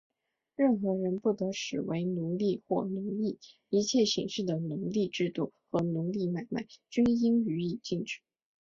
[0.55, 3.37] 任何人不得使为奴隶或奴役;
[3.69, 8.19] 一切形式的奴隶制度和奴隶买卖,均应予以禁止。